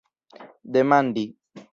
[0.73, 1.23] demandi